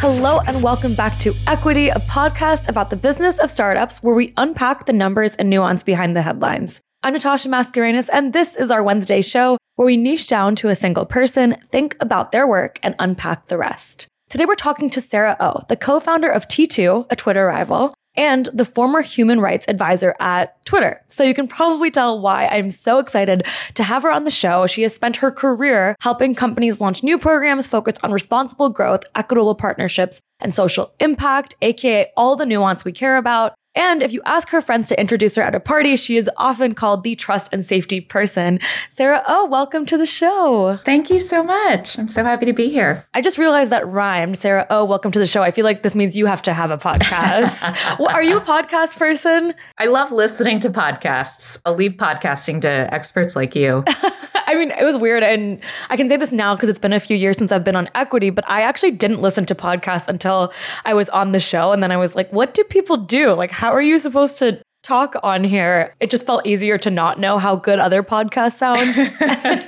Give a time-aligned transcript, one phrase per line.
[0.00, 4.32] Hello, and welcome back to Equity, a podcast about the business of startups where we
[4.36, 6.80] unpack the numbers and nuance behind the headlines.
[7.02, 10.74] I'm Natasha Mascarenhas, and this is our Wednesday show where we niche down to a
[10.76, 14.06] single person, think about their work, and unpack the rest.
[14.28, 18.48] Today, we're talking to Sarah Oh, the co founder of T2, a Twitter rival, and
[18.52, 21.02] the former human rights advisor at Twitter.
[21.06, 24.66] So you can probably tell why I'm so excited to have her on the show.
[24.66, 29.54] She has spent her career helping companies launch new programs focused on responsible growth, equitable
[29.54, 33.54] partnerships, and social impact, aka all the nuance we care about.
[33.74, 36.74] And if you ask her friends to introduce her at a party, she is often
[36.74, 38.58] called the trust and safety person.
[38.90, 40.78] Sarah, oh, welcome to the show.
[40.84, 41.98] Thank you so much.
[41.98, 43.04] I'm so happy to be here.
[43.14, 44.38] I just realized that rhymed.
[44.38, 45.42] Sarah, oh, welcome to the show.
[45.42, 47.98] I feel like this means you have to have a podcast.
[47.98, 49.54] well, are you a podcast person?
[49.78, 51.60] I love listening to podcasts.
[51.64, 53.84] I'll leave podcasting to experts like you.
[54.48, 55.22] I mean, it was weird.
[55.22, 55.60] And
[55.90, 57.90] I can say this now because it's been a few years since I've been on
[57.94, 60.54] equity, but I actually didn't listen to podcasts until
[60.86, 61.72] I was on the show.
[61.72, 63.34] And then I was like, what do people do?
[63.34, 65.92] Like, how are you supposed to talk on here?
[66.00, 68.94] It just felt easier to not know how good other podcasts sound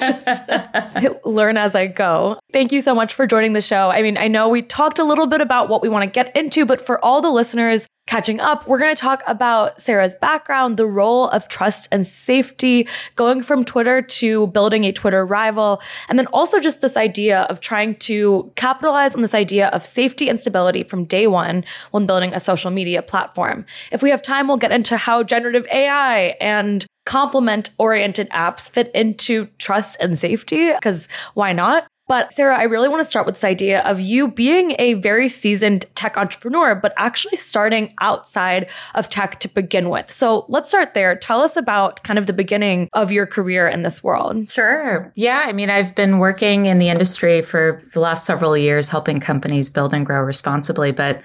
[0.00, 2.38] just to learn as I go.
[2.50, 3.90] Thank you so much for joining the show.
[3.90, 6.34] I mean, I know we talked a little bit about what we want to get
[6.34, 10.76] into, but for all the listeners catching up, we're going to talk about Sarah's background,
[10.76, 16.18] the role of trust and safety, going from Twitter to building a Twitter rival, and
[16.18, 20.40] then also just this idea of trying to capitalize on this idea of safety and
[20.40, 23.64] stability from day one when building a social media platform.
[23.92, 28.90] If we have time, we'll get into how generative AI and compliment oriented apps fit
[28.92, 31.86] into trust and safety, because why not?
[32.10, 35.28] But Sarah, I really want to start with this idea of you being a very
[35.28, 40.10] seasoned tech entrepreneur, but actually starting outside of tech to begin with.
[40.10, 41.14] So let's start there.
[41.14, 44.50] Tell us about kind of the beginning of your career in this world.
[44.50, 45.12] Sure.
[45.14, 45.44] Yeah.
[45.46, 49.70] I mean, I've been working in the industry for the last several years, helping companies
[49.70, 50.90] build and grow responsibly.
[50.90, 51.22] But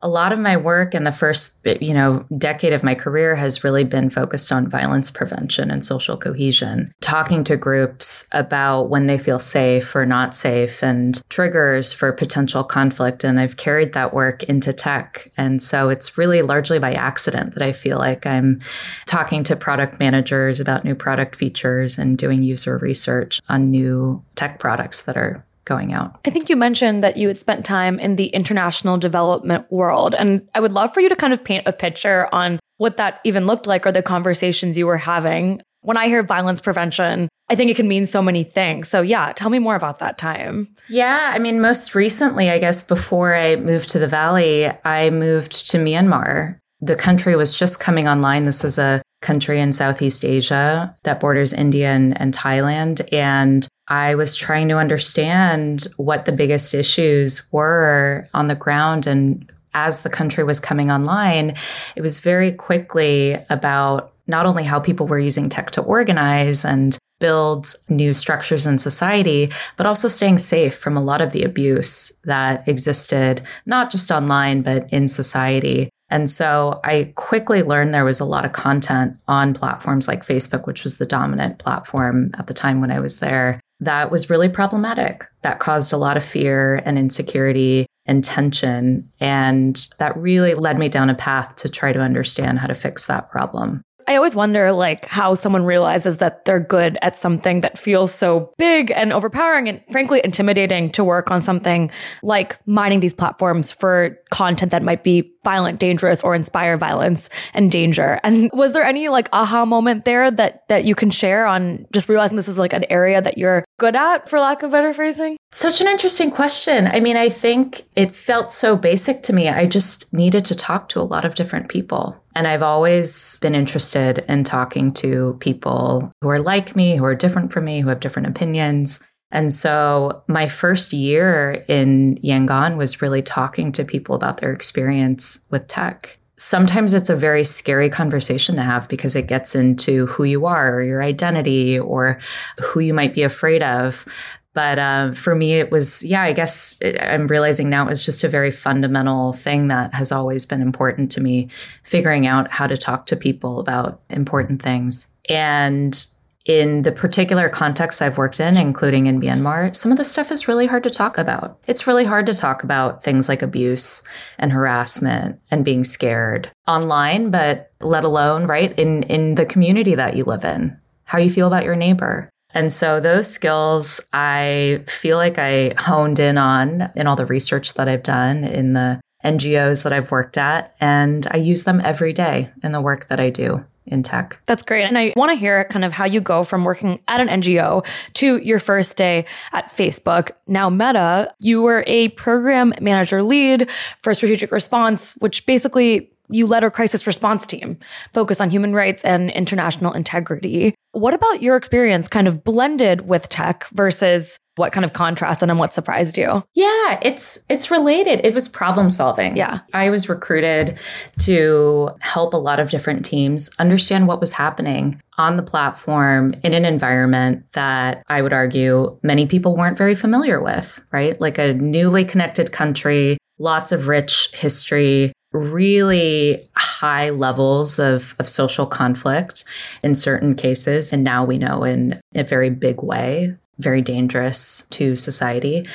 [0.00, 3.64] a lot of my work in the first you know decade of my career has
[3.64, 9.18] really been focused on violence prevention and social cohesion talking to groups about when they
[9.18, 13.24] feel safe or not safe and triggers for potential conflict.
[13.24, 15.30] And i've carried that work into tech.
[15.36, 18.60] And so it's really largely by accident that i feel like i'm
[19.06, 24.58] talking to product managers about new product features and doing user research on new tech
[24.58, 26.18] products that are going out.
[26.24, 30.14] I think you mentioned that you had spent time in the international development world.
[30.18, 33.20] And I would love for you to kind of paint a picture on what that
[33.24, 35.60] even looked like or the conversations you were having.
[35.82, 38.88] When I hear violence prevention, I think it can mean so many things.
[38.88, 40.74] So, yeah, tell me more about that time.
[40.88, 45.70] Yeah, I mean, most recently, I guess before I moved to the Valley, I moved
[45.70, 46.58] to Myanmar.
[46.80, 48.44] The country was just coming online.
[48.44, 53.06] This is a country in Southeast Asia that borders India and, and Thailand.
[53.12, 59.06] And I was trying to understand what the biggest issues were on the ground.
[59.06, 61.54] And as the country was coming online,
[61.96, 66.98] it was very quickly about not only how people were using tech to organize and
[67.18, 72.12] build new structures in society, but also staying safe from a lot of the abuse
[72.24, 75.90] that existed, not just online, but in society.
[76.10, 80.66] And so I quickly learned there was a lot of content on platforms like Facebook,
[80.66, 84.48] which was the dominant platform at the time when I was there, that was really
[84.48, 85.24] problematic.
[85.42, 89.10] That caused a lot of fear and insecurity and tension.
[89.20, 93.06] And that really led me down a path to try to understand how to fix
[93.06, 93.82] that problem.
[94.08, 98.54] I always wonder like how someone realizes that they're good at something that feels so
[98.56, 101.90] big and overpowering and frankly intimidating to work on something
[102.22, 107.70] like mining these platforms for content that might be violent, dangerous, or inspire violence and
[107.70, 108.18] danger.
[108.24, 112.08] And was there any like aha moment there that that you can share on just
[112.08, 115.36] realizing this is like an area that you're good at, for lack of better phrasing?
[115.50, 116.86] Such an interesting question.
[116.86, 119.48] I mean, I think it felt so basic to me.
[119.48, 122.16] I just needed to talk to a lot of different people.
[122.38, 127.16] And I've always been interested in talking to people who are like me, who are
[127.16, 129.00] different from me, who have different opinions.
[129.32, 135.40] And so my first year in Yangon was really talking to people about their experience
[135.50, 136.16] with tech.
[136.36, 140.76] Sometimes it's a very scary conversation to have because it gets into who you are
[140.76, 142.20] or your identity or
[142.60, 144.06] who you might be afraid of.
[144.54, 148.04] But uh, for me, it was, yeah, I guess it, I'm realizing now it was
[148.04, 151.48] just a very fundamental thing that has always been important to me,
[151.84, 155.06] figuring out how to talk to people about important things.
[155.28, 156.04] And
[156.48, 160.48] in the particular context I've worked in, including in Myanmar, some of the stuff is
[160.48, 161.60] really hard to talk about.
[161.66, 164.02] It's really hard to talk about things like abuse
[164.38, 170.16] and harassment and being scared online, but let alone, right, in, in the community that
[170.16, 172.30] you live in, how you feel about your neighbor.
[172.54, 177.74] And so those skills I feel like I honed in on in all the research
[177.74, 182.12] that I've done in the NGOs that I've worked at, and I use them every
[182.12, 184.38] day in the work that I do in tech.
[184.46, 184.84] That's great.
[184.84, 187.86] And I want to hear kind of how you go from working at an NGO
[188.14, 190.32] to your first day at Facebook.
[190.46, 193.68] Now, Meta, you were a program manager lead
[194.02, 197.78] for strategic response, which basically you led a crisis response team
[198.12, 200.74] focused on human rights and international integrity.
[200.92, 205.58] What about your experience kind of blended with tech versus what kind of contrast and
[205.58, 206.42] what surprised you?
[206.54, 208.20] Yeah, it's it's related.
[208.24, 209.36] It was problem solving.
[209.36, 209.60] Yeah.
[209.72, 210.78] I was recruited
[211.20, 216.54] to help a lot of different teams understand what was happening on the platform in
[216.54, 221.20] an environment that I would argue many people weren't very familiar with, right?
[221.20, 228.66] Like a newly connected country, lots of rich history, really high levels of, of social
[228.66, 229.44] conflict
[229.82, 230.92] in certain cases.
[230.92, 235.66] And now we know in a very big way, very dangerous to society.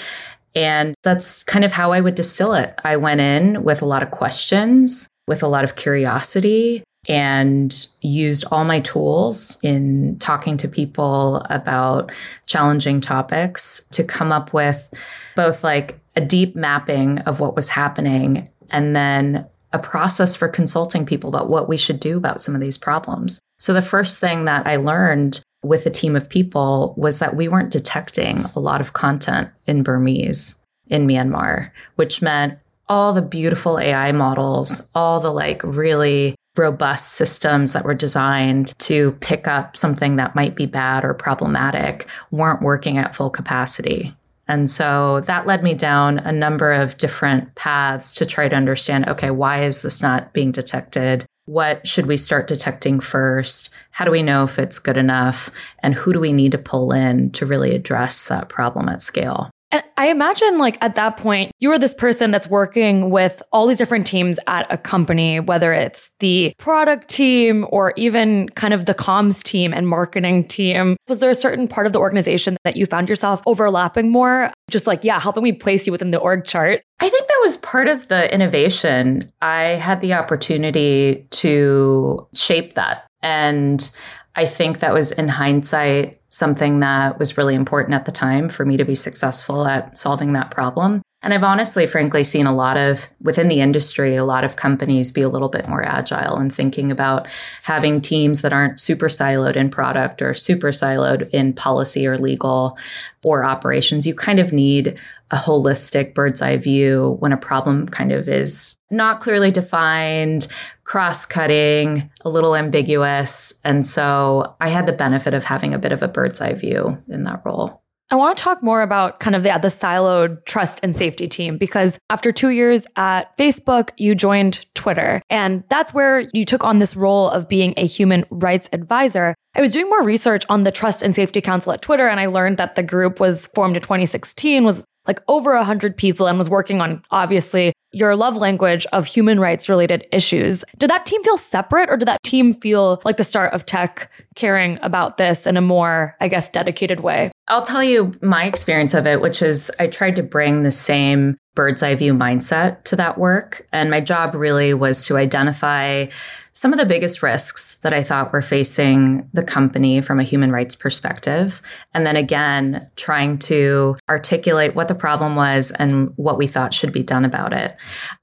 [0.56, 2.74] And that's kind of how I would distill it.
[2.84, 8.46] I went in with a lot of questions, with a lot of curiosity, and used
[8.52, 12.12] all my tools in talking to people about
[12.46, 14.94] challenging topics to come up with
[15.36, 21.06] both like a deep mapping of what was happening and then a process for consulting
[21.06, 23.40] people about what we should do about some of these problems.
[23.60, 27.48] So the first thing that I learned with a team of people was that we
[27.48, 32.60] weren't detecting a lot of content in Burmese in Myanmar, which meant
[32.90, 39.14] all the beautiful AI models, all the like really robust systems that were designed to
[39.22, 44.14] pick up something that might be bad or problematic weren't working at full capacity.
[44.54, 49.10] And so that led me down a number of different paths to try to understand
[49.10, 51.26] okay, why is this not being detected?
[51.46, 53.72] What should we start detecting first?
[53.90, 55.50] How do we know if it's good enough?
[55.80, 59.50] And who do we need to pull in to really address that problem at scale?
[59.74, 63.66] And I imagine, like, at that point, you are this person that's working with all
[63.66, 68.86] these different teams at a company, whether it's the product team or even kind of
[68.86, 70.96] the comms team and marketing team.
[71.08, 74.52] Was there a certain part of the organization that you found yourself overlapping more?
[74.70, 76.84] Just like, yeah, helping me place you within the org chart?
[77.00, 79.32] I think that was part of the innovation.
[79.42, 83.08] I had the opportunity to shape that.
[83.24, 83.90] And
[84.36, 88.66] I think that was in hindsight something that was really important at the time for
[88.66, 91.04] me to be successful at solving that problem.
[91.22, 95.14] And I've honestly, frankly, seen a lot of within the industry, a lot of companies
[95.14, 97.28] be a little bit more agile and thinking about
[97.62, 102.78] having teams that aren't super siloed in product or super siloed in policy or legal
[103.24, 104.06] or operations.
[104.06, 105.00] You kind of need
[105.34, 110.48] a holistic bird's eye view when a problem kind of is not clearly defined,
[110.84, 113.60] cross cutting, a little ambiguous.
[113.64, 117.02] And so I had the benefit of having a bit of a bird's eye view
[117.10, 117.82] in that role.
[118.12, 121.58] I want to talk more about kind of the, the siloed trust and safety team
[121.58, 125.20] because after two years at Facebook, you joined Twitter.
[125.32, 129.34] And that's where you took on this role of being a human rights advisor.
[129.56, 132.26] I was doing more research on the Trust and Safety Council at Twitter, and I
[132.26, 136.50] learned that the group was formed in 2016, was like over 100 people and was
[136.50, 140.66] working on obviously your love language of human rights related issues.
[140.78, 144.12] Did that team feel separate or did that team feel like the start of tech
[144.36, 147.32] caring about this in a more, I guess, dedicated way?
[147.48, 151.38] I'll tell you my experience of it, which is I tried to bring the same
[151.56, 153.68] bird's eye view mindset to that work.
[153.72, 156.08] And my job really was to identify
[156.54, 160.52] some of the biggest risks that I thought were facing the company from a human
[160.52, 161.62] rights perspective.
[161.94, 166.94] And then again, trying to articulate what the problem was and what we thought should
[166.94, 167.76] be done about it.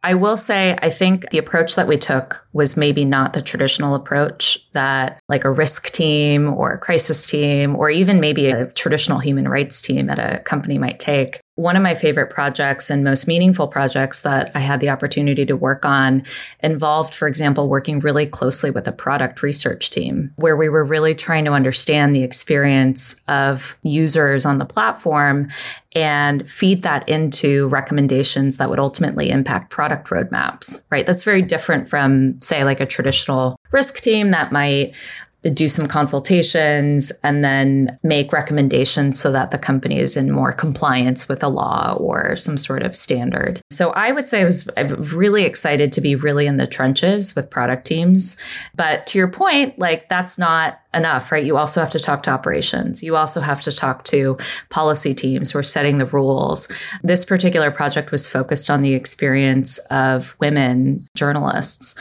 [0.05, 3.95] I will say, I think the approach that we took was maybe not the traditional
[3.95, 9.19] approach that like a risk team or a crisis team, or even maybe a traditional
[9.19, 11.41] human rights team at a company might take.
[11.61, 15.55] One of my favorite projects and most meaningful projects that I had the opportunity to
[15.55, 16.25] work on
[16.63, 21.15] involved, for example, working really closely with a product research team where we were really
[21.15, 25.51] trying to understand the experience of users on the platform
[25.93, 31.05] and feed that into recommendations that would ultimately impact product roadmaps, right?
[31.05, 34.95] That's very different from, say, like a traditional risk team that might
[35.43, 41.29] do some consultations and then make recommendations so that the company is in more compliance
[41.29, 43.61] with a law or some sort of standard.
[43.71, 44.69] So I would say I was
[45.13, 48.37] really excited to be really in the trenches with product teams.
[48.75, 51.45] But to your point, like that's not enough, right?
[51.45, 53.03] You also have to talk to operations.
[53.03, 54.37] You also have to talk to
[54.71, 56.69] policy teams who are setting the rules.
[57.03, 61.95] This particular project was focused on the experience of women journalists.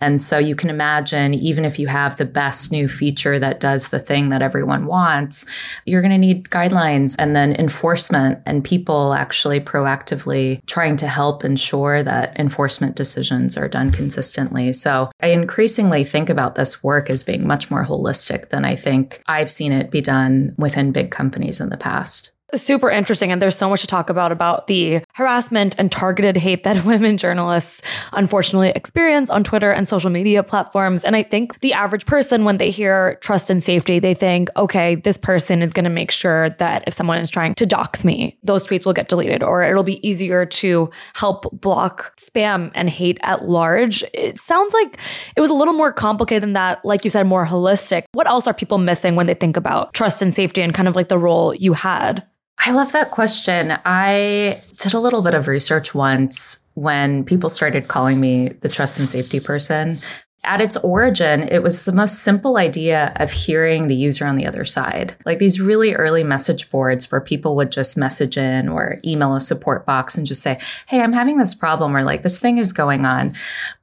[0.00, 3.88] And so you can imagine, even if you have the best new feature that does
[3.88, 5.46] the thing that everyone wants,
[5.86, 11.42] you're going to need guidelines and then enforcement and people actually proactively trying to help
[11.42, 14.74] ensure that enforcement decisions are done consistently.
[14.74, 19.22] So I increasingly think about this work as being much more holistic than I think
[19.26, 22.30] I've seen it be done within big companies in the past
[22.62, 26.62] super interesting and there's so much to talk about about the harassment and targeted hate
[26.64, 27.82] that women journalists
[28.12, 31.04] unfortunately experience on Twitter and social media platforms.
[31.04, 34.94] And I think the average person when they hear trust and safety they think okay
[34.94, 38.38] this person is going to make sure that if someone is trying to dox me
[38.42, 43.18] those tweets will get deleted or it'll be easier to help block spam and hate
[43.22, 44.04] at large.
[44.12, 44.98] It sounds like
[45.36, 48.04] it was a little more complicated than that like you said more holistic.
[48.12, 50.96] What else are people missing when they think about trust and safety and kind of
[50.96, 52.24] like the role you had
[52.58, 53.76] I love that question.
[53.84, 58.98] I did a little bit of research once when people started calling me the trust
[58.98, 59.98] and safety person.
[60.46, 64.46] At its origin, it was the most simple idea of hearing the user on the
[64.46, 65.14] other side.
[65.24, 69.40] Like these really early message boards where people would just message in or email a
[69.40, 72.74] support box and just say, Hey, I'm having this problem or like this thing is
[72.74, 73.32] going on.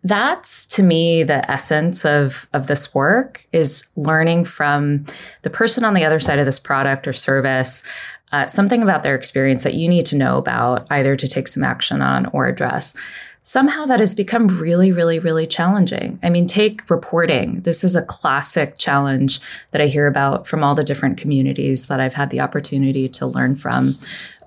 [0.04, 5.06] That's to me the essence of, of this work is learning from
[5.42, 7.84] the person on the other side of this product or service
[8.32, 11.64] uh, something about their experience that you need to know about, either to take some
[11.64, 12.96] action on or address.
[13.44, 16.20] Somehow that has become really, really, really challenging.
[16.22, 17.62] I mean, take reporting.
[17.62, 22.00] This is a classic challenge that I hear about from all the different communities that
[22.00, 23.96] I've had the opportunity to learn from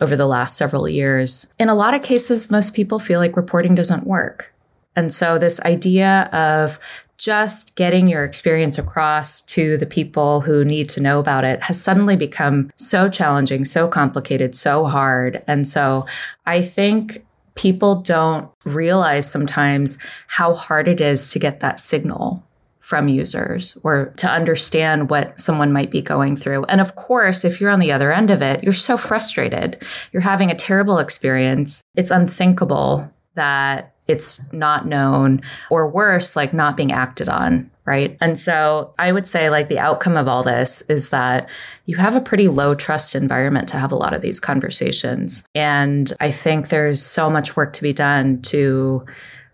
[0.00, 1.52] over the last several years.
[1.58, 4.54] In a lot of cases, most people feel like reporting doesn't work.
[4.96, 6.78] And so this idea of
[7.18, 11.80] just getting your experience across to the people who need to know about it has
[11.80, 15.42] suddenly become so challenging, so complicated, so hard.
[15.47, 16.06] And so
[16.47, 22.42] I think people don't realize sometimes how hard it is to get that signal
[22.80, 26.64] from users or to understand what someone might be going through.
[26.64, 29.83] And of course, if you're on the other end of it, you're so frustrated.
[30.12, 31.83] You're having a terrible experience.
[31.94, 37.70] It's unthinkable that it's not known or worse, like not being acted on.
[37.87, 38.16] Right.
[38.23, 41.50] And so I would say like the outcome of all this is that
[41.84, 45.46] you have a pretty low trust environment to have a lot of these conversations.
[45.54, 49.04] And I think there's so much work to be done to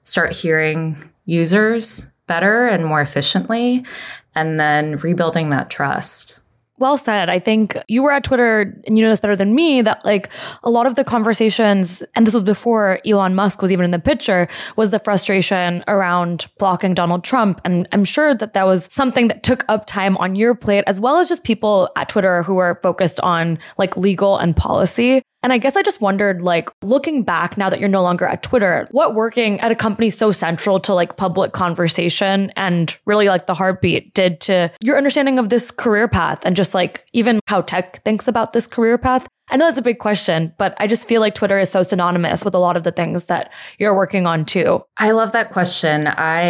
[0.05, 3.85] start hearing users better and more efficiently
[4.37, 6.40] and then rebuilding that trust.
[6.81, 7.29] Well said.
[7.29, 10.31] I think you were at Twitter and you know this better than me that like
[10.63, 13.99] a lot of the conversations, and this was before Elon Musk was even in the
[13.99, 17.61] picture, was the frustration around blocking Donald Trump.
[17.67, 20.99] And I'm sure that that was something that took up time on your plate, as
[20.99, 25.23] well as just people at Twitter who were focused on like legal and policy.
[25.43, 28.43] And I guess I just wondered, like, looking back now that you're no longer at
[28.43, 33.47] Twitter, what working at a company so central to like public conversation and really like
[33.47, 37.63] the heartbeat did to your understanding of this career path and just like even how
[37.63, 39.27] tech thinks about this career path?
[39.51, 42.45] I know that's a big question, but I just feel like Twitter is so synonymous
[42.45, 44.85] with a lot of the things that you're working on too.
[44.97, 46.07] I love that question.
[46.07, 46.43] I,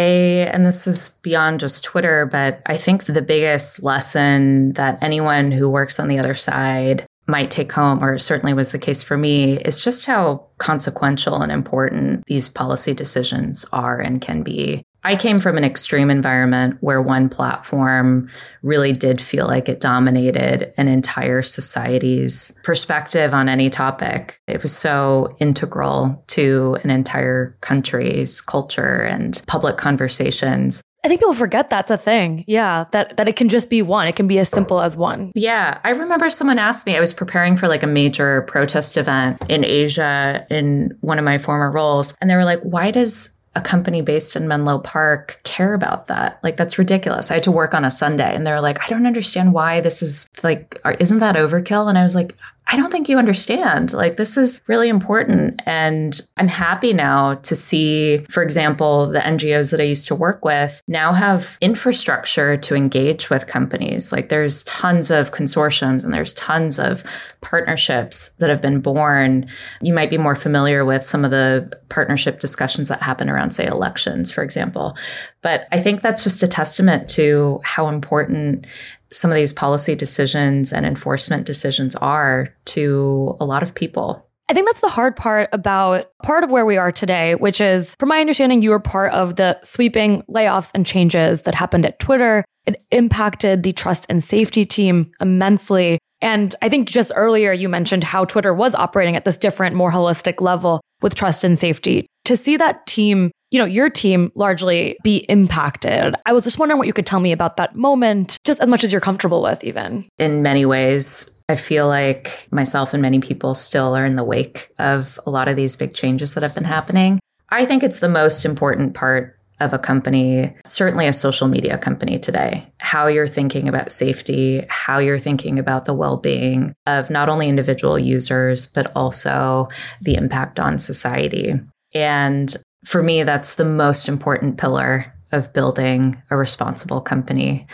[0.51, 5.69] and this is beyond just Twitter, but I think the biggest lesson that anyone who
[5.69, 9.57] works on the other side might take home, or certainly was the case for me,
[9.59, 14.83] is just how consequential and important these policy decisions are and can be.
[15.03, 18.29] I came from an extreme environment where one platform
[18.61, 24.39] really did feel like it dominated an entire society's perspective on any topic.
[24.47, 30.83] It was so integral to an entire country's culture and public conversations.
[31.03, 32.43] I think people forget that's a thing.
[32.47, 34.07] Yeah, that that it can just be one.
[34.07, 35.31] It can be as simple as one.
[35.33, 36.95] Yeah, I remember someone asked me.
[36.95, 41.37] I was preparing for like a major protest event in Asia in one of my
[41.39, 45.73] former roles, and they were like, "Why does a company based in Menlo Park care
[45.73, 46.39] about that?
[46.43, 48.89] Like that's ridiculous." I had to work on a Sunday, and they were like, "I
[48.89, 52.35] don't understand why this is like, isn't that overkill?" And I was like,
[52.73, 53.91] I don't think you understand.
[53.91, 55.61] Like, this is really important.
[55.65, 60.45] And I'm happy now to see, for example, the NGOs that I used to work
[60.45, 64.13] with now have infrastructure to engage with companies.
[64.13, 67.03] Like, there's tons of consortiums and there's tons of
[67.41, 69.49] partnerships that have been born.
[69.81, 73.65] You might be more familiar with some of the partnership discussions that happen around, say,
[73.65, 74.95] elections, for example.
[75.41, 78.65] But I think that's just a testament to how important
[79.11, 84.27] some of these policy decisions and enforcement decisions are to a lot of people.
[84.49, 87.95] I think that's the hard part about part of where we are today, which is,
[87.99, 91.99] from my understanding, you were part of the sweeping layoffs and changes that happened at
[91.99, 92.43] Twitter.
[92.65, 95.99] It impacted the trust and safety team immensely.
[96.21, 99.91] And I think just earlier you mentioned how Twitter was operating at this different, more
[99.91, 102.07] holistic level with trust and safety.
[102.25, 106.15] To see that team you know, your team largely be impacted.
[106.25, 108.83] I was just wondering what you could tell me about that moment, just as much
[108.83, 110.07] as you're comfortable with, even.
[110.17, 114.69] In many ways, I feel like myself and many people still are in the wake
[114.79, 117.19] of a lot of these big changes that have been happening.
[117.49, 122.17] I think it's the most important part of a company, certainly a social media company
[122.17, 127.29] today, how you're thinking about safety, how you're thinking about the well being of not
[127.29, 129.67] only individual users, but also
[129.99, 131.53] the impact on society.
[131.93, 137.67] And for me, that's the most important pillar of building a responsible company.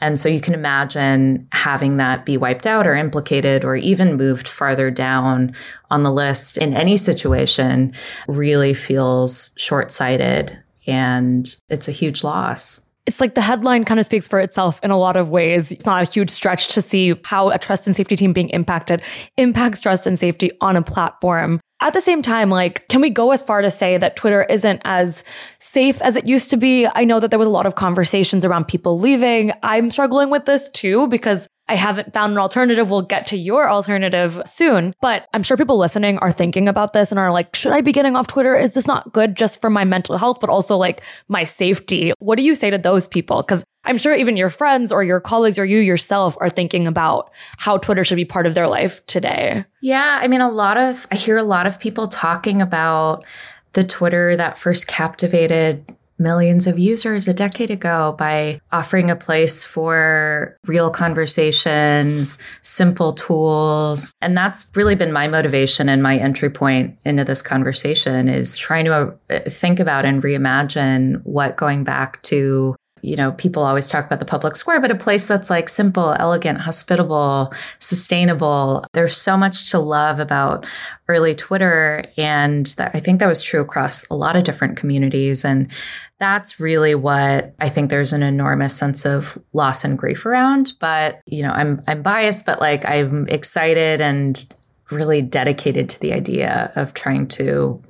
[0.00, 4.48] And so you can imagine having that be wiped out or implicated or even moved
[4.48, 5.54] farther down
[5.90, 7.92] on the list in any situation
[8.28, 14.06] really feels short sighted and it's a huge loss it's like the headline kind of
[14.06, 15.72] speaks for itself in a lot of ways.
[15.72, 19.02] It's not a huge stretch to see how a trust and safety team being impacted
[19.36, 21.60] impacts trust and safety on a platform.
[21.82, 24.82] At the same time, like, can we go as far to say that Twitter isn't
[24.84, 25.24] as
[25.58, 26.86] safe as it used to be?
[26.94, 29.52] I know that there was a lot of conversations around people leaving.
[29.62, 32.90] I'm struggling with this too because I haven't found an alternative.
[32.90, 34.92] We'll get to your alternative soon.
[35.00, 37.92] But I'm sure people listening are thinking about this and are like, should I be
[37.92, 38.56] getting off Twitter?
[38.56, 42.12] Is this not good just for my mental health, but also like my safety?
[42.18, 43.40] What do you say to those people?
[43.40, 47.30] Because I'm sure even your friends or your colleagues or you yourself are thinking about
[47.56, 49.64] how Twitter should be part of their life today.
[49.80, 50.18] Yeah.
[50.20, 53.24] I mean, a lot of, I hear a lot of people talking about
[53.72, 55.84] the Twitter that first captivated
[56.20, 64.12] millions of users a decade ago by offering a place for real conversations, simple tools.
[64.20, 68.84] And that's really been my motivation and my entry point into this conversation is trying
[68.84, 74.06] to uh, think about and reimagine what going back to you know, people always talk
[74.06, 78.84] about the public square, but a place that's like simple, elegant, hospitable, sustainable.
[78.92, 80.66] There's so much to love about
[81.08, 82.04] early Twitter.
[82.16, 85.44] And that, I think that was true across a lot of different communities.
[85.44, 85.68] And
[86.18, 90.74] that's really what I think there's an enormous sense of loss and grief around.
[90.78, 94.44] But, you know, I'm, I'm biased, but like I'm excited and
[94.90, 97.82] really dedicated to the idea of trying to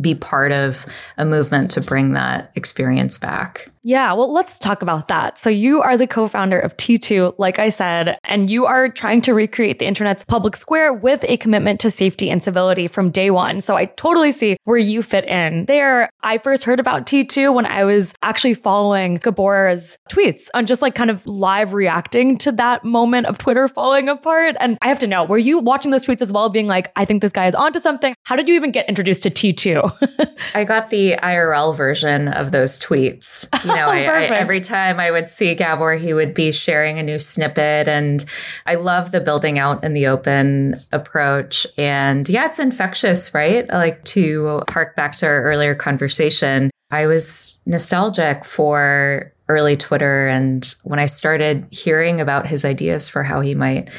[0.00, 0.86] be part of
[1.18, 3.68] a movement to bring that experience back.
[3.84, 5.38] Yeah, well, let's talk about that.
[5.38, 9.22] So, you are the co founder of T2, like I said, and you are trying
[9.22, 13.30] to recreate the internet's public square with a commitment to safety and civility from day
[13.32, 13.60] one.
[13.60, 16.10] So, I totally see where you fit in there.
[16.22, 20.94] I first heard about T2 when I was actually following Gabor's tweets and just like
[20.94, 24.54] kind of live reacting to that moment of Twitter falling apart.
[24.60, 27.04] And I have to know, were you watching those tweets as well, being like, I
[27.04, 28.14] think this guy is onto something?
[28.22, 30.36] How did you even get introduced to T2?
[30.54, 33.48] I got the IRL version of those tweets.
[33.74, 37.02] Know, oh, I, I, every time I would see Gabor, he would be sharing a
[37.02, 37.88] new snippet.
[37.88, 38.24] And
[38.66, 41.66] I love the building out in the open approach.
[41.76, 43.68] And yeah, it's infectious, right?
[43.68, 50.28] Like to hark back to our earlier conversation, I was nostalgic for early Twitter.
[50.28, 53.90] And when I started hearing about his ideas for how he might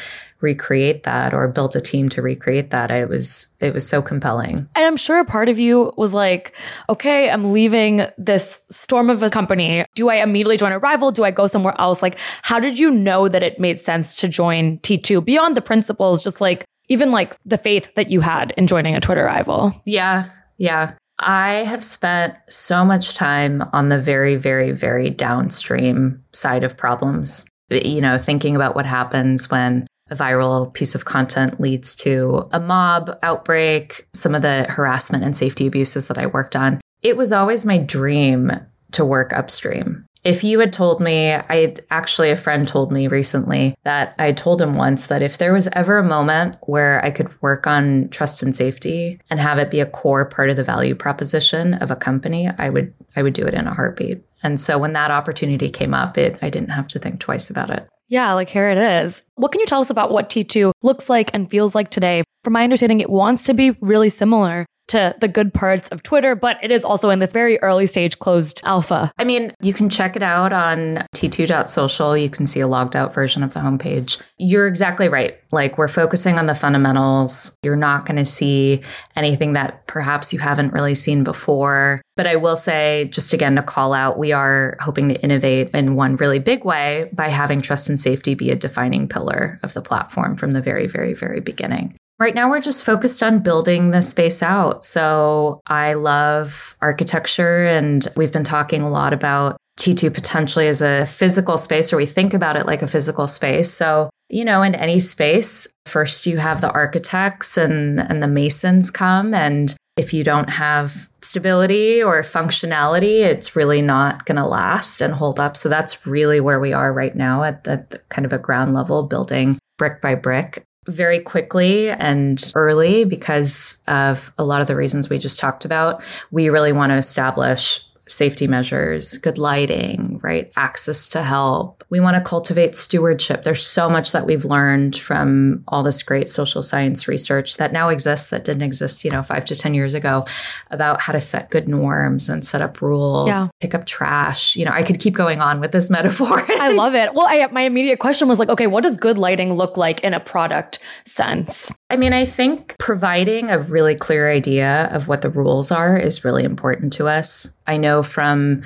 [0.43, 4.58] recreate that or built a team to recreate that it was it was so compelling.
[4.75, 6.56] And i'm sure a part of you was like
[6.89, 9.86] okay i'm leaving this storm of a company.
[9.95, 11.12] Do i immediately join a rival?
[11.12, 12.03] Do i go somewhere else?
[12.03, 16.23] Like how did you know that it made sense to join t2 beyond the principles
[16.23, 19.73] just like even like the faith that you had in joining a twitter rival?
[19.86, 20.93] Yeah yeah.
[21.19, 27.47] I have spent so much time on the very, very, very downstream side of problems.
[27.69, 32.60] You know, thinking about what happens when a viral piece of content leads to a
[32.60, 36.80] mob outbreak, some of the harassment and safety abuses that I worked on.
[37.02, 38.52] It was always my dream
[38.91, 40.06] to work upstream.
[40.23, 44.62] If you had told me, I actually, a friend told me recently that I told
[44.62, 48.41] him once that if there was ever a moment where I could work on trust
[48.41, 51.97] and safety and have it be a core part of the value proposition of a
[51.97, 54.23] company, I would, I would do it in a heartbeat.
[54.43, 57.69] And so when that opportunity came up, it I didn't have to think twice about
[57.69, 57.88] it.
[58.08, 59.24] Yeah, like here it is.
[59.36, 62.24] What can you tell us about what T2 looks like and feels like today?
[62.44, 66.36] From my understanding, it wants to be really similar to the good parts of Twitter,
[66.36, 69.12] but it is also in this very early stage closed alpha.
[69.17, 72.21] I mean, you can check it out on t2.social.
[72.21, 74.21] You can see a logged out version of the homepage.
[74.38, 75.38] You're exactly right.
[75.51, 77.58] Like, we're focusing on the fundamentals.
[77.63, 78.82] You're not going to see
[79.15, 82.01] anything that perhaps you haven't really seen before.
[82.15, 85.95] But I will say, just again to call out, we are hoping to innovate in
[85.95, 89.82] one really big way by having trust and safety be a defining pillar of the
[89.82, 91.97] platform from the very, very, very beginning.
[92.19, 94.86] Right now, we're just focused on building the space out.
[94.86, 101.06] So I love architecture, and we've been talking a lot about T2 potentially as a
[101.06, 103.73] physical space, or we think about it like a physical space.
[103.73, 108.91] So, you know, in any space, first you have the architects and, and the masons
[108.91, 109.34] come.
[109.34, 115.13] And if you don't have stability or functionality, it's really not going to last and
[115.13, 115.58] hold up.
[115.58, 118.73] So that's really where we are right now at the, the kind of a ground
[118.73, 124.76] level, building brick by brick very quickly and early because of a lot of the
[124.76, 126.04] reasons we just talked about.
[126.32, 130.52] We really want to establish safety measures, good lighting, right?
[130.56, 131.84] Access to help.
[131.90, 133.44] We want to cultivate stewardship.
[133.44, 137.90] There's so much that we've learned from all this great social science research that now
[137.90, 140.26] exists that didn't exist, you know, five to 10 years ago
[140.72, 143.48] about how to set good norms and set up rules, yeah.
[143.60, 144.56] pick up trash.
[144.56, 146.46] You know, I could keep going on with this metaphor.
[146.50, 147.14] I love it.
[147.14, 150.14] Well, I, my immediate question was like, okay, what does good lighting look like in
[150.14, 151.72] a product sense?
[151.90, 156.24] I mean, I think providing a really clear idea of what the rules are is
[156.24, 157.60] really important to us.
[157.68, 158.64] I know from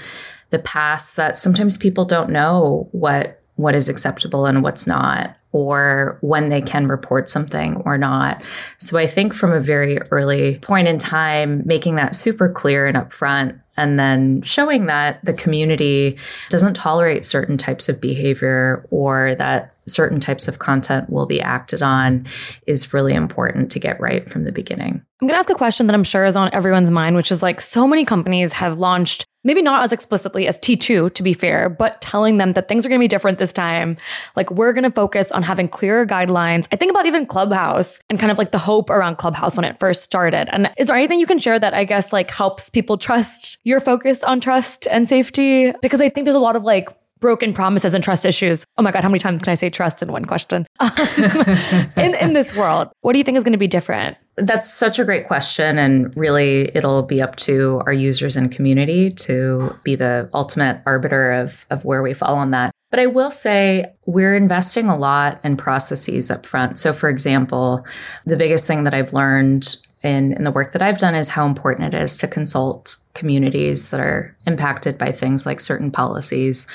[0.49, 6.19] the past that sometimes people don't know what what is acceptable and what's not or
[6.21, 8.43] when they can report something or not.
[8.77, 12.95] So I think from a very early point in time making that super clear and
[12.95, 16.17] upfront and then showing that the community
[16.49, 21.81] doesn't tolerate certain types of behavior or that certain types of content will be acted
[21.81, 22.27] on
[22.65, 25.01] is really important to get right from the beginning.
[25.21, 27.41] I'm going to ask a question that I'm sure is on everyone's mind, which is
[27.41, 31.69] like so many companies have launched, maybe not as explicitly as T2, to be fair,
[31.69, 33.95] but telling them that things are going to be different this time.
[34.35, 36.67] Like we're going to focus on having clearer guidelines.
[36.71, 39.79] I think about even Clubhouse and kind of like the hope around Clubhouse when it
[39.79, 40.49] first started.
[40.51, 43.79] And is there anything you can share that I guess like helps people trust your
[43.79, 45.71] focus on trust and safety?
[45.81, 48.65] Because I think there's a lot of like broken promises and trust issues.
[48.77, 50.65] Oh my God, how many times can I say trust in one question?
[50.87, 54.17] Um, in, in this world, what do you think is going to be different?
[54.35, 55.77] That's such a great question.
[55.77, 61.31] And really, it'll be up to our users and community to be the ultimate arbiter
[61.31, 62.71] of, of where we fall on that.
[62.89, 66.77] But I will say we're investing a lot in processes up front.
[66.77, 67.85] So, for example,
[68.25, 71.45] the biggest thing that I've learned in, in the work that I've done is how
[71.45, 76.67] important it is to consult communities that are impacted by things like certain policies.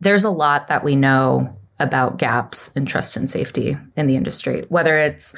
[0.00, 4.64] There's a lot that we know about gaps in trust and safety in the industry,
[4.68, 5.34] whether it's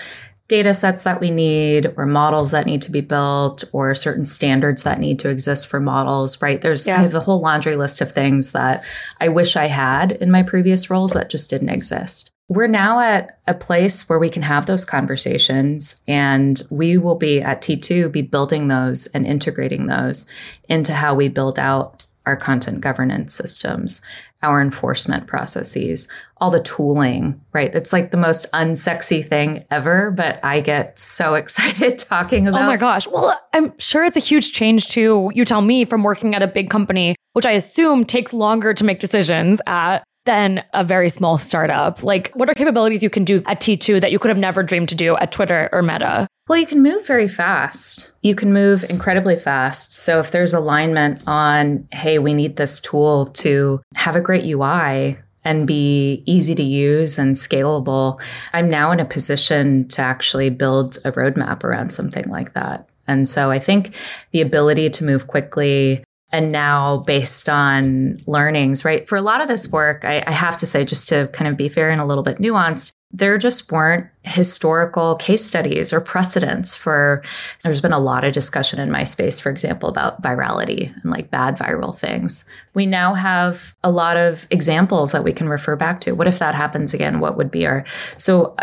[0.48, 4.82] data sets that we need or models that need to be built or certain standards
[4.82, 6.60] that need to exist for models, right?
[6.60, 6.98] There's yeah.
[6.98, 8.82] I have a whole laundry list of things that
[9.20, 12.32] I wish I had in my previous roles that just didn't exist.
[12.50, 17.40] We're now at a place where we can have those conversations and we will be
[17.40, 20.26] at T2 be building those and integrating those
[20.68, 24.02] into how we build out our content governance systems
[24.42, 26.08] our enforcement processes,
[26.38, 27.74] all the tooling, right?
[27.74, 32.62] It's like the most unsexy thing ever, but I get so excited talking about.
[32.62, 33.06] Oh my gosh.
[33.06, 35.30] Well, I'm sure it's a huge change too.
[35.34, 38.84] You tell me from working at a big company, which I assume takes longer to
[38.84, 42.04] make decisions at than a very small startup.
[42.04, 44.88] Like, what are capabilities you can do at T2 that you could have never dreamed
[44.90, 46.28] to do at Twitter or Meta?
[46.48, 48.12] Well, you can move very fast.
[48.22, 49.92] You can move incredibly fast.
[49.92, 55.18] So if there's alignment on, hey, we need this tool to have a great UI
[55.42, 58.20] and be easy to use and scalable,
[58.52, 62.88] I'm now in a position to actually build a roadmap around something like that.
[63.08, 63.96] And so I think
[64.30, 69.08] the ability to move quickly, and now based on learnings, right?
[69.08, 71.56] For a lot of this work, I, I, have to say, just to kind of
[71.56, 76.76] be fair and a little bit nuanced, there just weren't historical case studies or precedents
[76.76, 77.22] for
[77.64, 81.30] there's been a lot of discussion in my space for example about virality and like
[81.30, 82.44] bad viral things.
[82.74, 86.12] We now have a lot of examples that we can refer back to.
[86.12, 87.18] What if that happens again?
[87.18, 87.84] What would be our
[88.16, 88.54] so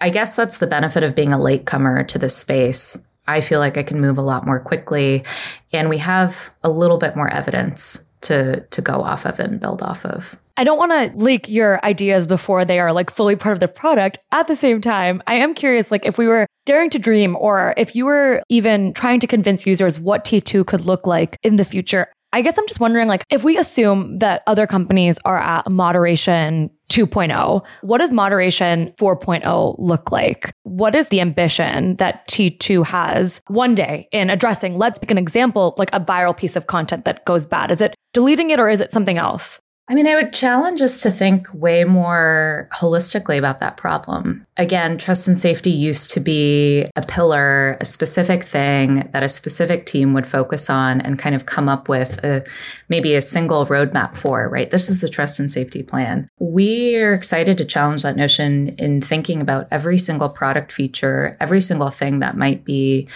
[0.00, 3.76] I, guess that's the benefit of being a latecomer to this space I feel like
[3.76, 5.24] I can move a lot more quickly
[5.72, 9.82] and we have a little bit more evidence to to go off of and build
[9.82, 10.36] off of.
[10.56, 13.68] I don't want to leak your ideas before they are like fully part of the
[13.68, 14.18] product.
[14.32, 17.74] At the same time, I am curious like if we were daring to dream or
[17.76, 21.64] if you were even trying to convince users what T2 could look like in the
[21.64, 22.08] future.
[22.32, 26.70] I guess I'm just wondering like if we assume that other companies are at moderation
[26.88, 27.64] 2.0.
[27.82, 30.52] What does moderation 4.0 look like?
[30.62, 35.74] What is the ambition that T2 has one day in addressing, let's pick an example,
[35.78, 37.70] like a viral piece of content that goes bad?
[37.70, 39.60] Is it deleting it or is it something else?
[39.88, 44.44] I mean, I would challenge us to think way more holistically about that problem.
[44.56, 49.86] Again, trust and safety used to be a pillar, a specific thing that a specific
[49.86, 52.44] team would focus on and kind of come up with a,
[52.88, 54.72] maybe a single roadmap for, right?
[54.72, 56.28] This is the trust and safety plan.
[56.40, 61.60] We are excited to challenge that notion in thinking about every single product feature, every
[61.60, 63.08] single thing that might be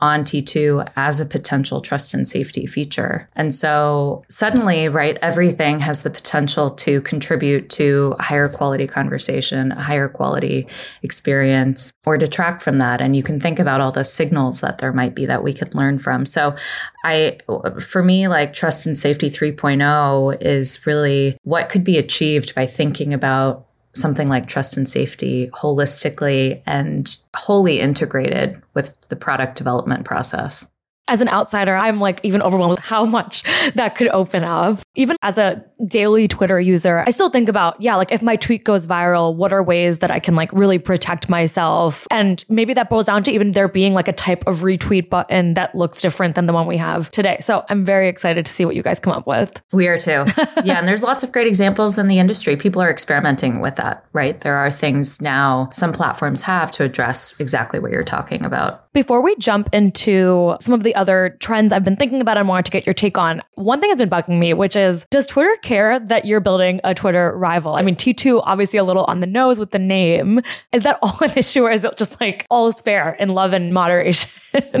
[0.00, 3.28] on T2 as a potential trust and safety feature.
[3.36, 9.82] And so suddenly, right, everything has the potential to contribute to higher quality conversation, a
[9.82, 10.66] higher quality
[11.02, 13.00] experience, or detract from that.
[13.00, 15.74] And you can think about all the signals that there might be that we could
[15.74, 16.26] learn from.
[16.26, 16.56] So
[17.04, 17.38] I,
[17.80, 23.14] for me, like trust and safety 3.0 is really what could be achieved by thinking
[23.14, 30.70] about something like trust and safety holistically and wholly integrated with the product development process
[31.06, 33.42] as an outsider, I'm like even overwhelmed with how much
[33.74, 34.78] that could open up.
[34.94, 38.64] Even as a daily Twitter user, I still think about, yeah, like if my tweet
[38.64, 42.06] goes viral, what are ways that I can like really protect myself?
[42.10, 45.54] And maybe that boils down to even there being like a type of retweet button
[45.54, 47.38] that looks different than the one we have today.
[47.40, 49.60] So I'm very excited to see what you guys come up with.
[49.72, 50.24] We are too.
[50.64, 50.78] yeah.
[50.78, 52.56] And there's lots of great examples in the industry.
[52.56, 54.40] People are experimenting with that, right?
[54.40, 58.92] There are things now some platforms have to address exactly what you're talking about.
[58.92, 62.66] Before we jump into some of the other trends I've been thinking about and wanted
[62.66, 65.56] to get your take on, one thing has been bugging me, which is does Twitter
[65.62, 67.74] care that you're building a Twitter rival?
[67.74, 70.40] I mean, T2 obviously a little on the nose with the name.
[70.72, 73.52] Is that all an issue or is it just like all is fair in love
[73.52, 74.30] and moderation?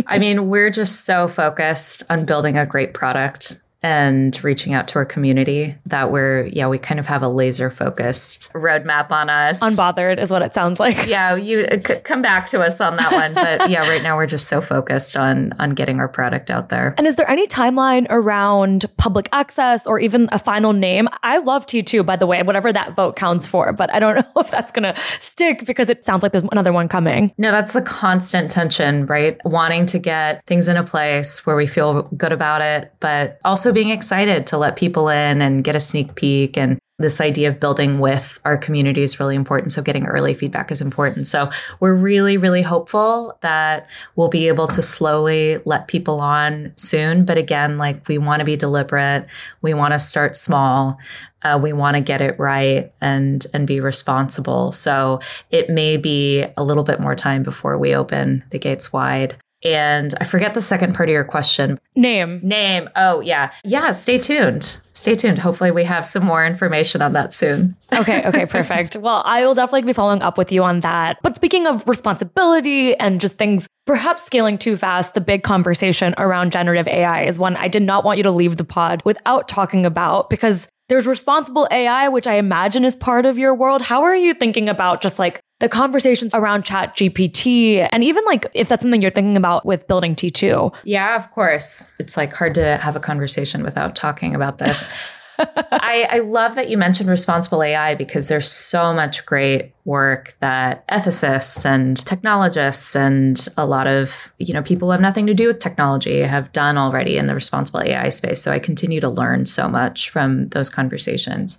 [0.06, 4.98] I mean, we're just so focused on building a great product and reaching out to
[4.98, 9.60] our community that we're yeah we kind of have a laser focused roadmap on us.
[9.60, 11.06] Unbothered is what it sounds like.
[11.14, 13.34] Yeah you uh, c- come back to us on that one.
[13.44, 16.94] But yeah right now we're just so focused on on getting our product out there.
[16.96, 21.06] And is there any timeline around public access or even a final name?
[21.22, 24.40] I love t2 by the way whatever that vote counts for but i don't know
[24.40, 27.32] if that's gonna stick because it sounds like there's another one coming.
[27.36, 29.36] No that's the constant tension right?
[29.44, 33.73] Wanting to get things in a place where we feel good about it but also
[33.74, 37.58] being excited to let people in and get a sneak peek and this idea of
[37.58, 39.72] building with our community is really important.
[39.72, 41.26] So getting early feedback is important.
[41.26, 47.24] So we're really, really hopeful that we'll be able to slowly let people on soon.
[47.24, 49.26] But again, like we want to be deliberate.
[49.60, 50.98] We want to start small.
[51.42, 54.70] Uh, we want to get it right and and be responsible.
[54.70, 59.36] So it may be a little bit more time before we open the gates wide.
[59.64, 61.80] And I forget the second part of your question.
[61.96, 62.40] Name.
[62.42, 62.90] Name.
[62.96, 63.50] Oh, yeah.
[63.64, 64.76] Yeah, stay tuned.
[64.92, 65.38] Stay tuned.
[65.38, 67.74] Hopefully, we have some more information on that soon.
[67.92, 68.24] okay.
[68.26, 68.46] Okay.
[68.46, 68.96] Perfect.
[68.96, 71.16] well, I will definitely be following up with you on that.
[71.22, 76.52] But speaking of responsibility and just things perhaps scaling too fast, the big conversation around
[76.52, 79.86] generative AI is one I did not want you to leave the pod without talking
[79.86, 83.80] about because there's responsible AI, which I imagine is part of your world.
[83.80, 88.46] How are you thinking about just like the conversations around chat GPT and even like
[88.52, 90.74] if that's something you're thinking about with building T2.
[90.84, 91.90] Yeah, of course.
[91.98, 94.86] It's like hard to have a conversation without talking about this.
[95.38, 100.86] I, I love that you mentioned responsible AI because there's so much great work that
[100.88, 105.46] ethicists and technologists and a lot of you know people who have nothing to do
[105.46, 108.42] with technology have done already in the responsible AI space.
[108.42, 111.58] So I continue to learn so much from those conversations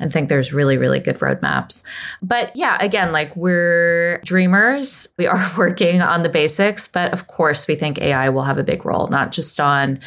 [0.00, 1.84] and think there's really really good roadmaps.
[2.22, 5.08] But yeah, again, like we're dreamers.
[5.16, 8.64] We are working on the basics, but of course we think AI will have a
[8.64, 10.00] big role, not just on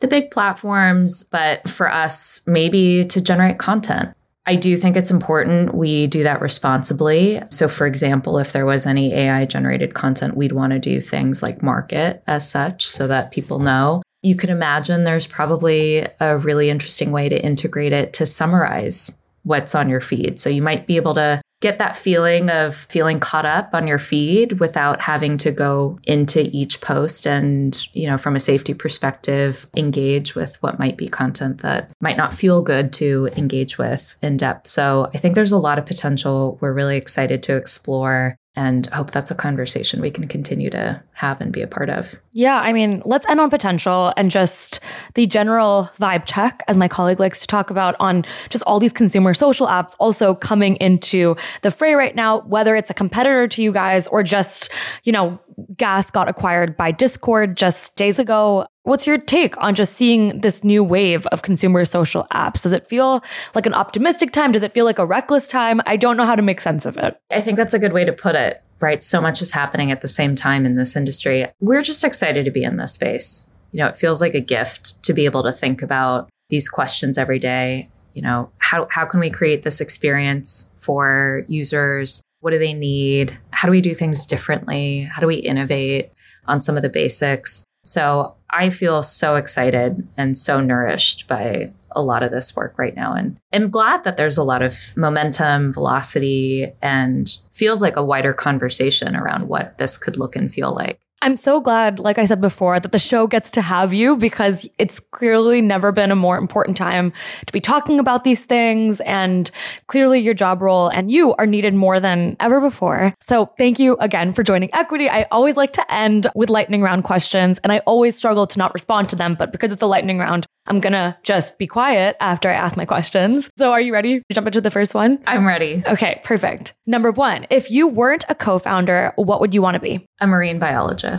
[0.00, 4.16] the big platforms, but for us maybe to generate content
[4.48, 7.42] I do think it's important we do that responsibly.
[7.50, 11.42] So, for example, if there was any AI generated content, we'd want to do things
[11.42, 14.02] like market as such so that people know.
[14.22, 19.74] You could imagine there's probably a really interesting way to integrate it to summarize what's
[19.74, 20.38] on your feed.
[20.38, 23.98] So, you might be able to get that feeling of feeling caught up on your
[23.98, 29.66] feed without having to go into each post and, you know, from a safety perspective,
[29.76, 34.36] engage with what might be content that might not feel good to engage with in
[34.36, 34.68] depth.
[34.68, 36.58] So I think there's a lot of potential.
[36.60, 41.40] We're really excited to explore and hope that's a conversation we can continue to have
[41.40, 42.14] and be a part of.
[42.32, 44.80] Yeah, I mean, let's end on potential and just
[45.14, 48.92] the general vibe check, as my colleague likes to talk about, on just all these
[48.92, 53.62] consumer social apps also coming into the fray right now, whether it's a competitor to
[53.62, 54.70] you guys or just,
[55.04, 55.38] you know,
[55.76, 58.66] Gas got acquired by Discord just days ago.
[58.86, 62.62] What's your take on just seeing this new wave of consumer social apps?
[62.62, 63.20] Does it feel
[63.52, 64.52] like an optimistic time?
[64.52, 65.80] Does it feel like a reckless time?
[65.86, 67.20] I don't know how to make sense of it.
[67.32, 69.02] I think that's a good way to put it, right?
[69.02, 71.46] So much is happening at the same time in this industry.
[71.58, 73.50] We're just excited to be in this space.
[73.72, 77.18] You know, it feels like a gift to be able to think about these questions
[77.18, 77.90] every day.
[78.12, 82.22] You know, how, how can we create this experience for users?
[82.38, 83.36] What do they need?
[83.50, 85.00] How do we do things differently?
[85.00, 86.12] How do we innovate
[86.46, 87.64] on some of the basics?
[87.86, 92.94] So I feel so excited and so nourished by a lot of this work right
[92.94, 93.14] now.
[93.14, 98.32] And I'm glad that there's a lot of momentum, velocity, and feels like a wider
[98.32, 101.00] conversation around what this could look and feel like.
[101.26, 104.68] I'm so glad, like I said before, that the show gets to have you because
[104.78, 107.12] it's clearly never been a more important time
[107.46, 109.00] to be talking about these things.
[109.00, 109.50] And
[109.88, 113.12] clearly, your job role and you are needed more than ever before.
[113.20, 115.10] So, thank you again for joining Equity.
[115.10, 118.72] I always like to end with lightning round questions, and I always struggle to not
[118.72, 119.34] respond to them.
[119.34, 122.84] But because it's a lightning round, I'm gonna just be quiet after I ask my
[122.84, 123.50] questions.
[123.58, 125.18] So, are you ready to jump into the first one?
[125.26, 125.82] I'm ready.
[125.88, 126.74] Okay, perfect.
[126.86, 130.06] Number one, if you weren't a co founder, what would you want to be?
[130.20, 131.15] A marine biologist.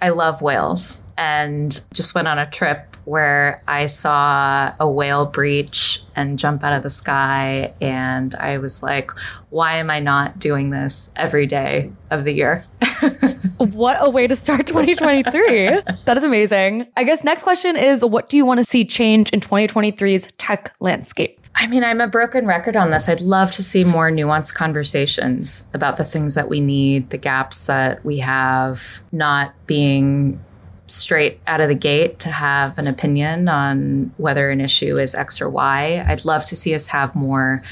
[0.00, 6.02] I love whales and just went on a trip where I saw a whale breach
[6.14, 7.72] and jump out of the sky.
[7.80, 9.10] And I was like,
[9.50, 12.62] why am I not doing this every day of the year?
[13.58, 15.80] what a way to start 2023.
[16.04, 16.86] that is amazing.
[16.96, 20.74] I guess next question is what do you want to see change in 2023's tech
[20.78, 21.37] landscape?
[21.60, 23.08] I mean, I'm a broken record on this.
[23.08, 27.64] I'd love to see more nuanced conversations about the things that we need, the gaps
[27.64, 30.42] that we have, not being
[30.86, 35.40] straight out of the gate to have an opinion on whether an issue is X
[35.40, 36.04] or Y.
[36.06, 37.64] I'd love to see us have more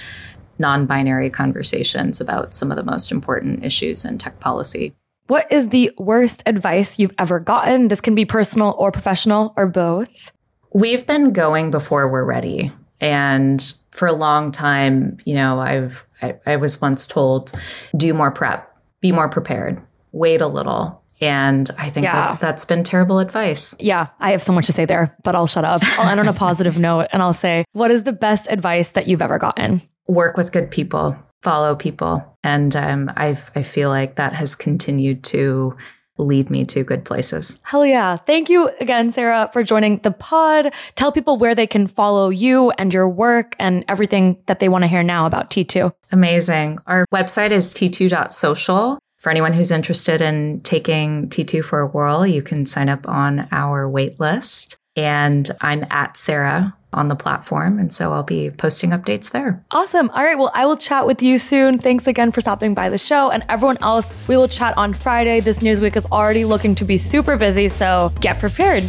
[0.58, 4.96] non binary conversations about some of the most important issues in tech policy.
[5.28, 7.86] What is the worst advice you've ever gotten?
[7.86, 10.32] This can be personal or professional or both.
[10.74, 12.72] We've been going before we're ready.
[13.00, 17.52] And for a long time, you know, I've I, I was once told,
[17.96, 19.82] do more prep, be more prepared,
[20.12, 22.32] wait a little, and I think yeah.
[22.32, 23.74] that that's been terrible advice.
[23.78, 25.82] Yeah, I have so much to say there, but I'll shut up.
[25.98, 29.06] I'll end on a positive note and I'll say, what is the best advice that
[29.06, 29.80] you've ever gotten?
[30.08, 32.22] Work with good people, follow people.
[32.44, 35.76] And um, i I feel like that has continued to
[36.18, 37.60] lead me to good places.
[37.64, 38.16] Hell yeah.
[38.16, 40.72] Thank you again, Sarah, for joining the pod.
[40.94, 44.82] Tell people where they can follow you and your work and everything that they want
[44.82, 45.92] to hear now about T2.
[46.12, 46.78] Amazing.
[46.86, 48.98] Our website is t2.social.
[49.16, 53.48] For anyone who's interested in taking T2 for a whirl, you can sign up on
[53.50, 54.76] our wait list.
[54.94, 57.78] And I'm at Sarah on the platform.
[57.78, 59.62] And so I'll be posting updates there.
[59.70, 60.10] Awesome.
[60.10, 60.38] All right.
[60.38, 61.78] Well, I will chat with you soon.
[61.78, 63.30] Thanks again for stopping by the show.
[63.30, 65.40] And everyone else, we will chat on Friday.
[65.40, 67.68] This news week is already looking to be super busy.
[67.68, 68.82] So get prepared.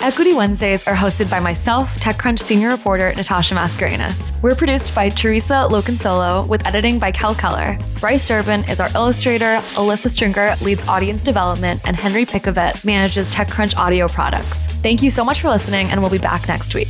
[0.00, 4.30] Equity Wednesdays are hosted by myself, TechCrunch senior reporter Natasha Mascarenhas.
[4.42, 7.78] We're produced by Theresa Loconsolo with editing by Kel Keller.
[7.98, 13.76] Bryce Durbin is our illustrator, Alyssa Stringer leads audience development, and Henry Pickavet manages TechCrunch
[13.76, 14.66] audio products.
[14.82, 16.88] Thank you so much for listening, and we'll be back next week.